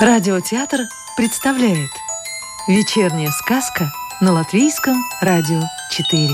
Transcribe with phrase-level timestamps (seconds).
[0.00, 0.82] Радиотеатр
[1.16, 1.90] представляет
[2.68, 3.90] Вечерняя сказка
[4.20, 6.28] на Латвийском радио 4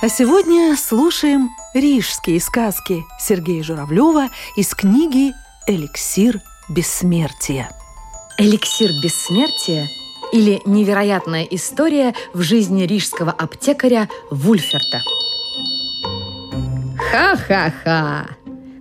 [0.00, 5.34] А сегодня слушаем рижские сказки Сергея Журавлева из книги
[5.66, 7.68] «Эликсир бессмертия»
[8.38, 9.88] Эликсир бессмертия
[10.32, 15.02] или невероятная история в жизни рижского аптекаря Вульферта.
[17.10, 18.37] Ха-ха-ха!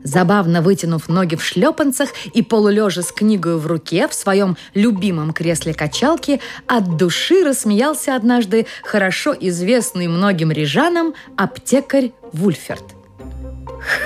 [0.08, 5.74] Забавно вытянув ноги в шлепанцах и полулежа с книгой в руке в своем любимом кресле
[5.74, 12.86] качалки, от души рассмеялся однажды хорошо известный многим рижанам аптекарь Вульферт.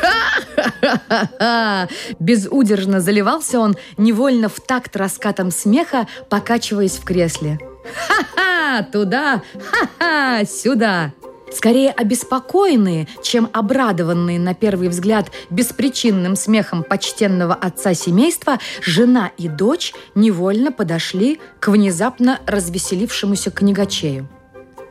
[0.02, 1.88] Ха-ха-ха-ха!
[2.20, 7.60] Безудержно заливался он, невольно в такт раскатом смеха, покачиваясь в кресле.
[8.08, 8.84] Ха-ха!
[8.91, 9.44] Туда!
[9.70, 10.46] Ха-ха!
[10.46, 11.13] Сюда!
[11.52, 19.94] Скорее обеспокоенные, чем обрадованные на первый взгляд беспричинным смехом почтенного отца семейства, жена и дочь
[20.16, 24.27] невольно подошли к внезапно развеселившемуся книгачею.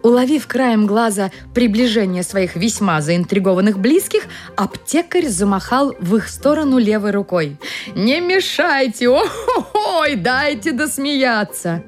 [0.03, 4.25] Уловив краем глаза приближение своих весьма заинтригованных близких,
[4.57, 7.59] аптекарь замахал в их сторону левой рукой.
[7.95, 9.09] «Не мешайте!
[9.09, 11.85] Ой, дайте досмеяться!»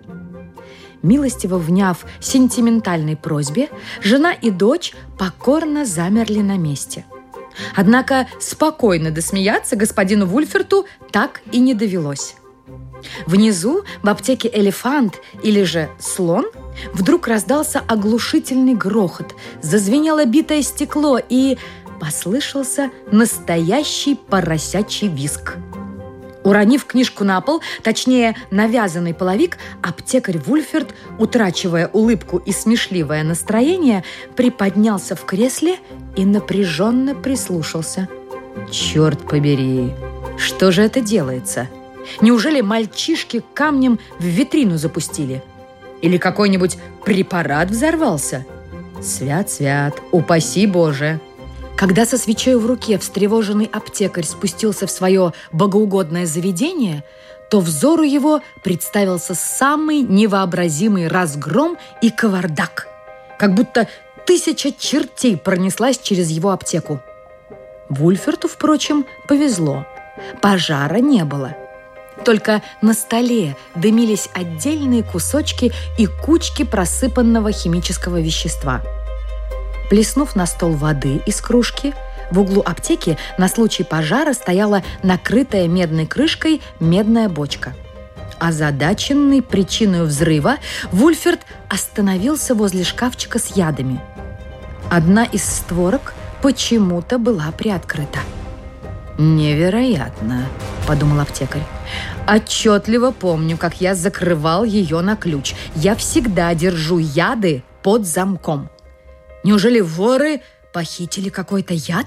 [1.02, 3.68] Милостиво вняв сентиментальной просьбе,
[4.02, 7.04] жена и дочь покорно замерли на месте.
[7.74, 12.36] Однако спокойно досмеяться господину Вульферту так и не довелось.
[13.26, 16.46] Внизу, в аптеке «Элефант» или же «Слон»,
[16.94, 21.58] вдруг раздался оглушительный грохот, зазвенело битое стекло и
[22.00, 25.56] послышался настоящий поросячий виск–
[26.52, 34.04] Уронив книжку на пол, точнее, навязанный половик, аптекарь Вульферт, утрачивая улыбку и смешливое настроение,
[34.36, 35.78] приподнялся в кресле
[36.14, 38.06] и напряженно прислушался.
[38.70, 39.92] «Черт побери!
[40.36, 41.70] Что же это делается?
[42.20, 45.42] Неужели мальчишки камнем в витрину запустили?
[46.02, 48.44] Или какой-нибудь препарат взорвался?
[49.00, 51.18] Свят-свят, упаси Боже!»
[51.76, 57.04] Когда со свечой в руке встревоженный аптекарь спустился в свое богоугодное заведение,
[57.50, 62.88] то взору его представился самый невообразимый разгром и кавардак.
[63.38, 63.88] Как будто
[64.26, 67.00] тысяча чертей пронеслась через его аптеку.
[67.88, 69.84] Вульферту, впрочем, повезло.
[70.40, 71.56] Пожара не было.
[72.24, 78.82] Только на столе дымились отдельные кусочки и кучки просыпанного химического вещества–
[79.92, 81.92] Плеснув на стол воды из кружки,
[82.30, 87.74] в углу аптеки на случай пожара стояла накрытая медной крышкой медная бочка.
[88.38, 90.56] Озадаченный причиной взрыва,
[90.92, 94.00] Вульферт остановился возле шкафчика с ядами.
[94.90, 98.20] Одна из створок почему-то была приоткрыта.
[99.18, 100.46] «Невероятно»,—
[100.86, 101.66] подумал аптекарь.
[102.26, 105.52] «Отчетливо помню, как я закрывал ее на ключ.
[105.74, 108.70] Я всегда держу яды под замком».
[109.44, 110.40] Неужели воры
[110.72, 112.06] похитили какой-то яд?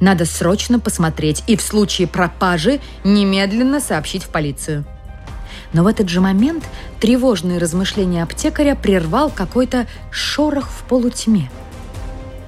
[0.00, 4.84] Надо срочно посмотреть и в случае пропажи немедленно сообщить в полицию.
[5.72, 6.64] Но в этот же момент
[7.00, 11.50] тревожные размышления аптекаря прервал какой-то шорох в полутьме.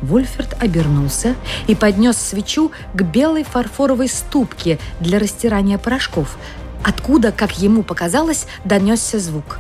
[0.03, 1.35] Вульферт обернулся
[1.67, 6.39] и поднес свечу к белой фарфоровой ступке для растирания порошков,
[6.85, 9.59] откуда, как ему показалось, донесся звук.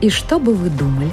[0.00, 1.10] И что бы вы думали?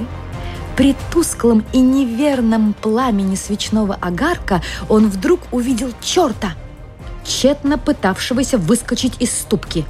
[0.76, 4.60] При тусклом и неверном пламени свечного огарка
[4.90, 6.52] он вдруг увидел черта,
[7.24, 9.86] тщетно пытавшегося выскочить из ступки.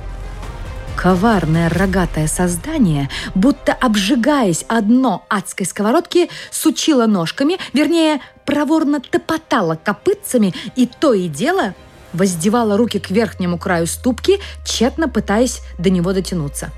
[0.96, 10.86] Коварное рогатое создание, будто обжигаясь одно адской сковородки, сучило ножками, вернее, проворно топотало копытцами и
[10.86, 11.74] то и дело
[12.12, 16.70] воздевало руки к верхнему краю ступки, тщетно пытаясь до него дотянуться.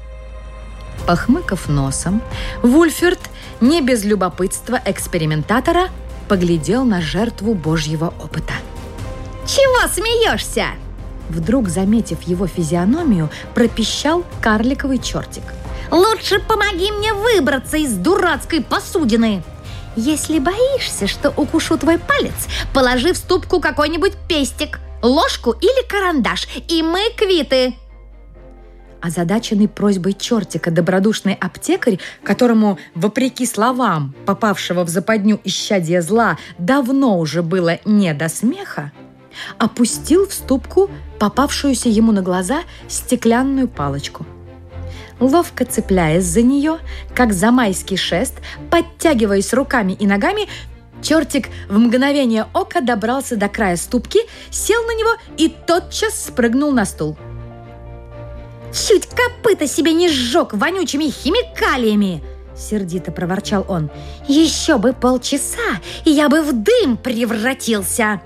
[1.06, 2.22] Похмыкав носом,
[2.62, 3.20] Вульферт–
[3.60, 5.88] не без любопытства экспериментатора
[6.28, 8.54] поглядел на жертву Божьего опыта.
[9.46, 10.66] «Чего смеешься?»
[11.28, 15.44] Вдруг, заметив его физиономию, пропищал карликовый чертик.
[15.90, 19.42] «Лучше помоги мне выбраться из дурацкой посудины!»
[19.96, 26.84] Если боишься, что укушу твой палец, положи в ступку какой-нибудь пестик, ложку или карандаш, и
[26.84, 27.74] мы квиты.
[29.00, 37.42] Озадаченный просьбой чертика добродушный аптекарь, которому, вопреки словам попавшего в западню исчадия зла, давно уже
[37.42, 38.90] было не до смеха,
[39.56, 40.90] опустил в ступку
[41.20, 44.26] попавшуюся ему на глаза стеклянную палочку.
[45.20, 46.78] Ловко цепляясь за нее,
[47.14, 48.34] как за майский шест,
[48.70, 50.48] подтягиваясь руками и ногами,
[51.00, 54.18] Чертик в мгновение ока добрался до края ступки,
[54.50, 57.16] сел на него и тотчас спрыгнул на стул–
[58.72, 62.22] Чуть копыта себе не сжег вонючими химикалиями!»
[62.56, 63.90] Сердито проворчал он.
[64.26, 68.20] «Еще бы полчаса, и я бы в дым превратился!»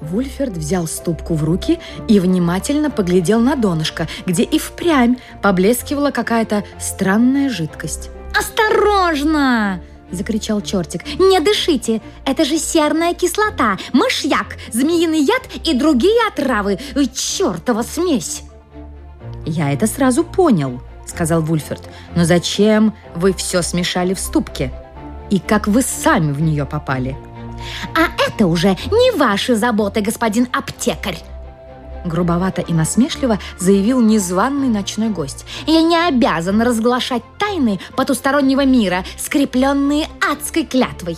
[0.00, 6.64] Вульферд взял ступку в руки и внимательно поглядел на донышко, где и впрямь поблескивала какая-то
[6.78, 8.10] странная жидкость.
[8.38, 9.80] «Осторожно!»–
[10.12, 11.04] закричал чертик.
[11.18, 12.00] «Не дышите!
[12.24, 16.78] Это же серная кислота, мышьяк, змеиный яд и другие отравы!
[17.12, 18.42] Чертова смесь!»
[19.48, 21.88] «Я это сразу понял»,– сказал Вульферд.
[22.14, 24.70] «Но зачем вы все смешали в ступке?
[25.30, 27.16] И как вы сами в нее попали?»
[27.94, 31.18] «А это уже не ваши заботы, господин аптекарь!»
[32.04, 35.46] Грубовато и насмешливо заявил незваный ночной гость.
[35.66, 41.16] «Я не обязан разглашать тайны потустороннего мира, скрепленные адской клятвой!»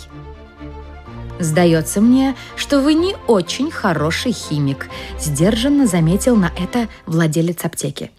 [1.40, 4.88] «Сдается мне, что вы не очень хороший химик»,–
[5.18, 8.12] сдержанно заметил на это владелец аптеки.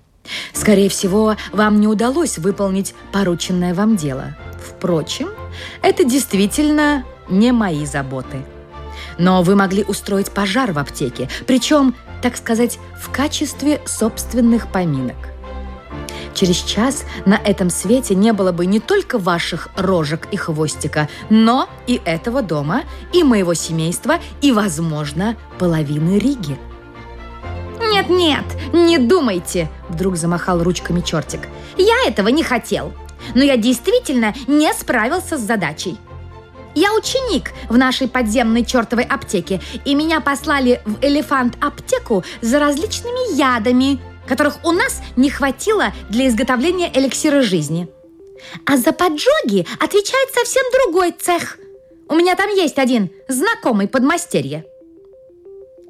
[0.54, 4.36] «Скорее всего, вам не удалось выполнить порученное вам дело.
[4.62, 5.30] Впрочем,
[5.81, 8.44] это действительно не мои заботы.
[9.18, 15.18] Но вы могли устроить пожар в аптеке, причем, так сказать, в качестве собственных поминок.
[16.33, 21.69] Через час на этом свете не было бы не только ваших рожек и хвостика, но
[21.88, 22.83] и этого дома,
[23.13, 26.57] и моего семейства, и, возможно, половины Риги.
[28.01, 31.42] «Нет-нет, не думайте!»– вдруг замахал ручками чертик.
[31.77, 32.94] «Я этого не хотел,
[33.36, 36.00] но я действительно не справился с задачей.
[36.74, 44.00] Я ученик в нашей подземной чертовой аптеке, и меня послали в элефант-аптеку за различными ядами,
[44.25, 47.88] которых у нас не хватило для изготовления эликсира жизни.
[48.65, 51.59] А за поджоги отвечает совсем другой цех.
[52.09, 54.65] У меня там есть один знакомый подмастерье.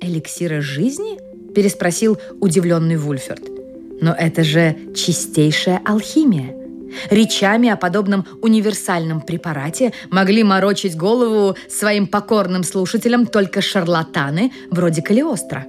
[0.02, 1.20] «Эликсира жизни?»–
[1.54, 3.44] переспросил удивленный Вульферд.
[4.02, 6.62] «Но это же чистейшая алхимия!»
[7.10, 15.66] Речами о подобном универсальном препарате могли морочить голову своим покорным слушателям только шарлатаны вроде Калиостро.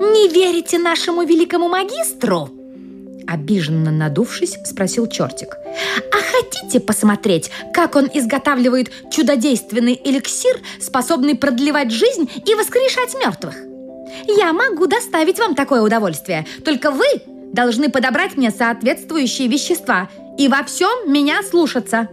[0.00, 2.50] «Не верите нашему великому магистру?»
[3.26, 5.56] Обиженно надувшись, спросил чертик.
[6.12, 13.73] «А хотите посмотреть, как он изготавливает чудодейственный эликсир, способный продлевать жизнь и воскрешать мертвых?
[14.26, 17.04] Я могу доставить вам такое удовольствие, только вы
[17.52, 20.08] должны подобрать мне соответствующие вещества
[20.38, 22.08] и во всем меня слушаться».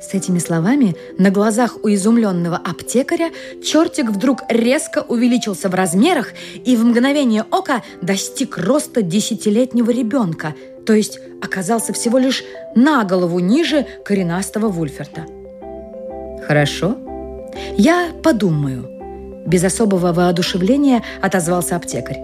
[0.00, 3.30] С этими словами на глазах у изумленного аптекаря
[3.62, 6.32] чертик вдруг резко увеличился в размерах
[6.64, 10.54] и в мгновение ока достиг роста десятилетнего ребенка,
[10.86, 12.42] то есть оказался всего лишь
[12.74, 15.26] на голову ниже коренастого Вульферта.
[16.46, 16.96] «Хорошо,
[17.76, 18.88] я подумаю»,–
[19.46, 22.20] без особого воодушевления отозвался аптекарь.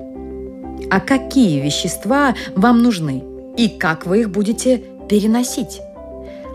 [0.91, 3.23] «А какие вещества вам нужны
[3.57, 5.81] и как вы их будете переносить?»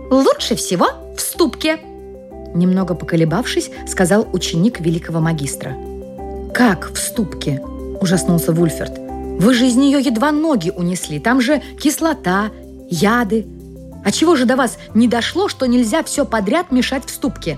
[0.10, 1.80] «Лучше всего в ступке!»
[2.54, 5.76] Немного поколебавшись, сказал ученик великого магистра.
[6.54, 7.62] «Как в ступке?»–
[8.02, 9.00] ужаснулся Вульферт.
[9.40, 11.20] «Вы же из нее едва ноги унесли.
[11.20, 12.52] Там же кислота,
[12.90, 13.48] яды.
[14.04, 17.58] А чего же до вас не дошло, что нельзя все подряд мешать в ступке?»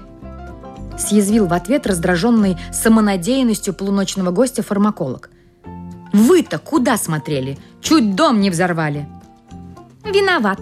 [1.03, 5.29] Съязвил в ответ раздраженный самонадеянностью полуночного гостя фармаколог.
[6.13, 7.57] «Вы-то куда смотрели?
[7.81, 9.07] Чуть дом не взорвали!»
[10.05, 10.59] «Виноват.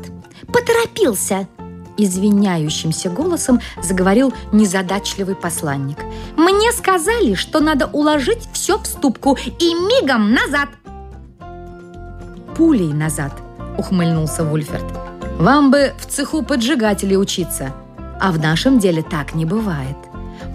[0.47, 1.47] Поторопился!»
[1.97, 5.97] извиняющимся голосом заговорил незадачливый посланник.
[6.35, 10.69] «Мне сказали, что надо уложить все в ступку и мигом назад!»
[12.55, 13.33] «Пулей назад!»–
[13.77, 14.85] ухмыльнулся Вульферт.
[15.37, 17.71] «Вам бы в цеху поджигателей учиться,
[18.19, 19.97] а в нашем деле так не бывает.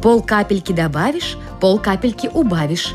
[0.02, 2.95] Пол капельки добавишь, пол капельки убавишь.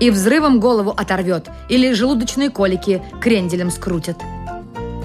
[0.00, 4.16] И взрывом голову оторвет или желудочные колики кренделем скрутят.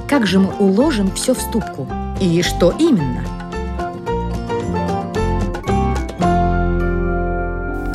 [0.08, 1.88] Как же мы уложим все в ступку?»
[2.22, 3.24] И что именно?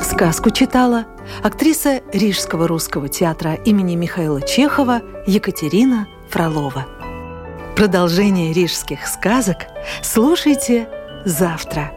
[0.02, 1.06] Сказку читала
[1.42, 6.86] актриса Рижского русского театра имени Михаила Чехова Екатерина Фролова.
[7.76, 9.58] Продолжение рижских сказок
[10.02, 10.86] слушайте
[11.24, 11.92] завтра.